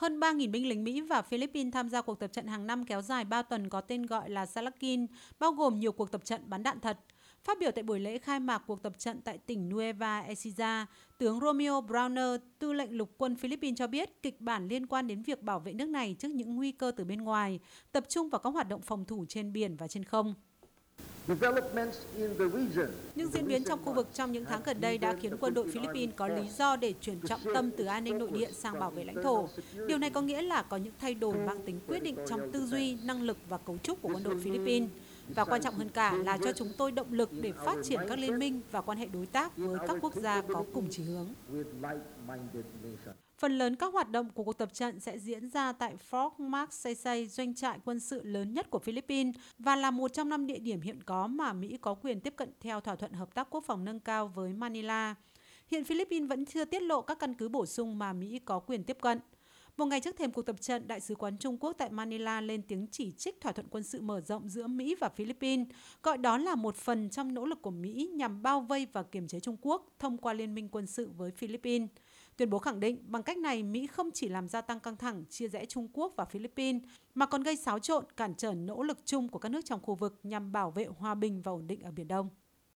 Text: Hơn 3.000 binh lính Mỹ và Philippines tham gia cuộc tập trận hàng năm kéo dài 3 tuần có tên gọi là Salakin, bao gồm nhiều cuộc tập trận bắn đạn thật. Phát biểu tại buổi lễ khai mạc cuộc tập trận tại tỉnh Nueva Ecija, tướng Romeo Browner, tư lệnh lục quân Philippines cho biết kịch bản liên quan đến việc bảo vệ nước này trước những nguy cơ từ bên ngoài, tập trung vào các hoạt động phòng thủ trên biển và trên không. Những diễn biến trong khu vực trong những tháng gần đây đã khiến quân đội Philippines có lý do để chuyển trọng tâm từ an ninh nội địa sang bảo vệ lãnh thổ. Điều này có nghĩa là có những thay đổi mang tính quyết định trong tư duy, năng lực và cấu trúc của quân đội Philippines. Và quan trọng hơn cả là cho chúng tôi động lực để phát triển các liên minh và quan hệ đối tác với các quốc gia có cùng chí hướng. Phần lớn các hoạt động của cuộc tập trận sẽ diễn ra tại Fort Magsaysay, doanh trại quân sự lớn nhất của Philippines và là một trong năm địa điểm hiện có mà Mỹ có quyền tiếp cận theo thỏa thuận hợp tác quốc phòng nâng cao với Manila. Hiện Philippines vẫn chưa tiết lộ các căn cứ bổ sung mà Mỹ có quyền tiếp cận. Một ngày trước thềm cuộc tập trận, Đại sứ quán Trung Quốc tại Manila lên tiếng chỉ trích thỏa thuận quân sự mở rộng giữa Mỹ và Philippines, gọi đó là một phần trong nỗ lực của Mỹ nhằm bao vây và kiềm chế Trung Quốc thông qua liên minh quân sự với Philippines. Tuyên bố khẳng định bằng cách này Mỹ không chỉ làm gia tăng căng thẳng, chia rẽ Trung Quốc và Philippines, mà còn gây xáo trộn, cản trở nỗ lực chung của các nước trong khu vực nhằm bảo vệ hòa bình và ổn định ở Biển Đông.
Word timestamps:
Hơn 0.00 0.20
3.000 0.20 0.50
binh 0.50 0.68
lính 0.68 0.84
Mỹ 0.84 1.00
và 1.00 1.22
Philippines 1.22 1.72
tham 1.74 1.88
gia 1.88 2.02
cuộc 2.02 2.20
tập 2.20 2.32
trận 2.32 2.46
hàng 2.46 2.66
năm 2.66 2.84
kéo 2.84 3.02
dài 3.02 3.24
3 3.24 3.42
tuần 3.42 3.68
có 3.68 3.80
tên 3.80 4.06
gọi 4.06 4.30
là 4.30 4.46
Salakin, 4.46 5.06
bao 5.38 5.52
gồm 5.52 5.80
nhiều 5.80 5.92
cuộc 5.92 6.12
tập 6.12 6.24
trận 6.24 6.40
bắn 6.46 6.62
đạn 6.62 6.80
thật. 6.80 6.98
Phát 7.44 7.58
biểu 7.58 7.70
tại 7.70 7.82
buổi 7.82 8.00
lễ 8.00 8.18
khai 8.18 8.40
mạc 8.40 8.62
cuộc 8.66 8.82
tập 8.82 8.98
trận 8.98 9.20
tại 9.20 9.38
tỉnh 9.38 9.68
Nueva 9.68 10.20
Ecija, 10.20 10.86
tướng 11.18 11.40
Romeo 11.40 11.80
Browner, 11.80 12.38
tư 12.58 12.72
lệnh 12.72 12.96
lục 12.96 13.10
quân 13.18 13.36
Philippines 13.36 13.78
cho 13.78 13.86
biết 13.86 14.22
kịch 14.22 14.40
bản 14.40 14.68
liên 14.68 14.86
quan 14.86 15.06
đến 15.06 15.22
việc 15.22 15.42
bảo 15.42 15.60
vệ 15.60 15.72
nước 15.72 15.88
này 15.88 16.16
trước 16.18 16.30
những 16.30 16.56
nguy 16.56 16.72
cơ 16.72 16.92
từ 16.96 17.04
bên 17.04 17.22
ngoài, 17.22 17.60
tập 17.92 18.04
trung 18.08 18.28
vào 18.28 18.38
các 18.38 18.50
hoạt 18.50 18.68
động 18.68 18.82
phòng 18.82 19.04
thủ 19.04 19.24
trên 19.28 19.52
biển 19.52 19.76
và 19.76 19.88
trên 19.88 20.04
không. 20.04 20.34
Những 23.14 23.30
diễn 23.32 23.46
biến 23.46 23.64
trong 23.64 23.84
khu 23.84 23.92
vực 23.92 24.08
trong 24.14 24.32
những 24.32 24.44
tháng 24.44 24.60
gần 24.64 24.80
đây 24.80 24.98
đã 24.98 25.16
khiến 25.20 25.36
quân 25.40 25.54
đội 25.54 25.70
Philippines 25.72 26.14
có 26.16 26.28
lý 26.28 26.42
do 26.58 26.76
để 26.76 26.94
chuyển 27.00 27.20
trọng 27.28 27.40
tâm 27.54 27.70
từ 27.70 27.84
an 27.84 28.04
ninh 28.04 28.18
nội 28.18 28.30
địa 28.32 28.50
sang 28.52 28.80
bảo 28.80 28.90
vệ 28.90 29.04
lãnh 29.04 29.22
thổ. 29.22 29.48
Điều 29.86 29.98
này 29.98 30.10
có 30.10 30.20
nghĩa 30.20 30.42
là 30.42 30.62
có 30.62 30.76
những 30.76 30.92
thay 31.00 31.14
đổi 31.14 31.34
mang 31.34 31.62
tính 31.66 31.80
quyết 31.86 32.02
định 32.02 32.16
trong 32.28 32.52
tư 32.52 32.66
duy, 32.66 32.96
năng 33.04 33.22
lực 33.22 33.36
và 33.48 33.58
cấu 33.58 33.78
trúc 33.82 34.02
của 34.02 34.08
quân 34.12 34.22
đội 34.22 34.38
Philippines. 34.44 34.90
Và 35.34 35.44
quan 35.44 35.62
trọng 35.62 35.74
hơn 35.74 35.88
cả 35.88 36.12
là 36.12 36.38
cho 36.44 36.52
chúng 36.52 36.72
tôi 36.78 36.92
động 36.92 37.12
lực 37.12 37.30
để 37.42 37.52
phát 37.52 37.76
triển 37.82 38.00
các 38.08 38.18
liên 38.18 38.38
minh 38.38 38.60
và 38.70 38.80
quan 38.80 38.98
hệ 38.98 39.06
đối 39.06 39.26
tác 39.26 39.56
với 39.56 39.78
các 39.88 39.96
quốc 40.00 40.14
gia 40.14 40.42
có 40.42 40.64
cùng 40.74 40.90
chí 40.90 41.02
hướng. 41.02 41.28
Phần 43.38 43.58
lớn 43.58 43.76
các 43.76 43.92
hoạt 43.92 44.10
động 44.10 44.30
của 44.34 44.44
cuộc 44.44 44.58
tập 44.58 44.74
trận 44.74 45.00
sẽ 45.00 45.18
diễn 45.18 45.48
ra 45.48 45.72
tại 45.72 45.96
Fort 46.10 46.30
Magsaysay, 46.38 47.26
doanh 47.26 47.54
trại 47.54 47.78
quân 47.84 48.00
sự 48.00 48.22
lớn 48.24 48.54
nhất 48.54 48.70
của 48.70 48.78
Philippines 48.78 49.34
và 49.58 49.76
là 49.76 49.90
một 49.90 50.12
trong 50.12 50.28
năm 50.28 50.46
địa 50.46 50.58
điểm 50.58 50.80
hiện 50.80 51.02
có 51.02 51.26
mà 51.26 51.52
Mỹ 51.52 51.78
có 51.80 51.94
quyền 51.94 52.20
tiếp 52.20 52.34
cận 52.36 52.52
theo 52.60 52.80
thỏa 52.80 52.96
thuận 52.96 53.12
hợp 53.12 53.34
tác 53.34 53.50
quốc 53.50 53.64
phòng 53.66 53.84
nâng 53.84 54.00
cao 54.00 54.28
với 54.28 54.52
Manila. 54.52 55.14
Hiện 55.70 55.84
Philippines 55.84 56.28
vẫn 56.28 56.46
chưa 56.46 56.64
tiết 56.64 56.82
lộ 56.82 57.02
các 57.02 57.18
căn 57.18 57.34
cứ 57.34 57.48
bổ 57.48 57.66
sung 57.66 57.98
mà 57.98 58.12
Mỹ 58.12 58.38
có 58.44 58.58
quyền 58.58 58.84
tiếp 58.84 58.96
cận. 59.00 59.18
Một 59.80 59.86
ngày 59.86 60.00
trước 60.00 60.16
thềm 60.16 60.32
cuộc 60.32 60.42
tập 60.42 60.60
trận, 60.60 60.88
Đại 60.88 61.00
sứ 61.00 61.14
quán 61.14 61.38
Trung 61.38 61.56
Quốc 61.60 61.72
tại 61.78 61.90
Manila 61.90 62.40
lên 62.40 62.62
tiếng 62.62 62.86
chỉ 62.90 63.12
trích 63.12 63.40
thỏa 63.40 63.52
thuận 63.52 63.66
quân 63.70 63.82
sự 63.82 64.00
mở 64.00 64.20
rộng 64.20 64.48
giữa 64.48 64.66
Mỹ 64.66 64.94
và 65.00 65.08
Philippines, 65.08 65.66
gọi 66.02 66.18
đó 66.18 66.38
là 66.38 66.54
một 66.54 66.76
phần 66.76 67.10
trong 67.10 67.34
nỗ 67.34 67.46
lực 67.46 67.62
của 67.62 67.70
Mỹ 67.70 68.10
nhằm 68.14 68.42
bao 68.42 68.60
vây 68.60 68.86
và 68.92 69.02
kiềm 69.02 69.28
chế 69.28 69.40
Trung 69.40 69.56
Quốc 69.60 69.92
thông 69.98 70.18
qua 70.18 70.32
liên 70.32 70.54
minh 70.54 70.68
quân 70.68 70.86
sự 70.86 71.10
với 71.16 71.30
Philippines. 71.30 71.88
Tuyên 72.36 72.50
bố 72.50 72.58
khẳng 72.58 72.80
định 72.80 72.98
bằng 73.06 73.22
cách 73.22 73.38
này 73.38 73.62
Mỹ 73.62 73.86
không 73.86 74.10
chỉ 74.10 74.28
làm 74.28 74.48
gia 74.48 74.60
tăng 74.60 74.80
căng 74.80 74.96
thẳng, 74.96 75.24
chia 75.30 75.48
rẽ 75.48 75.66
Trung 75.66 75.88
Quốc 75.92 76.12
và 76.16 76.24
Philippines, 76.24 76.82
mà 77.14 77.26
còn 77.26 77.42
gây 77.42 77.56
xáo 77.56 77.78
trộn, 77.78 78.04
cản 78.16 78.34
trở 78.34 78.54
nỗ 78.54 78.82
lực 78.82 78.98
chung 79.04 79.28
của 79.28 79.38
các 79.38 79.48
nước 79.48 79.64
trong 79.64 79.80
khu 79.82 79.94
vực 79.94 80.20
nhằm 80.22 80.52
bảo 80.52 80.70
vệ 80.70 80.86
hòa 80.98 81.14
bình 81.14 81.42
và 81.42 81.52
ổn 81.52 81.66
định 81.66 81.82
ở 81.82 81.90
Biển 81.90 82.08
Đông. 82.08 82.28